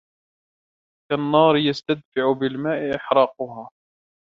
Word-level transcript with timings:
كَالنَّارِ 1.11 1.57
يُسْتَدْفَعُ 1.57 2.33
بِالْمَاءِ 2.39 2.95
إحْرَاقُهَا 2.95 3.69